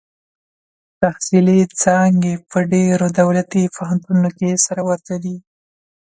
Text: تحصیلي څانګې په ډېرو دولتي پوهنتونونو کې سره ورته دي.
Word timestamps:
تحصیلي 1.01 1.59
څانګې 1.81 2.33
په 2.49 2.59
ډېرو 2.73 3.05
دولتي 3.19 3.61
پوهنتونونو 3.75 4.29
کې 4.37 4.61
سره 4.65 4.81
ورته 4.89 5.13
دي. 5.23 5.35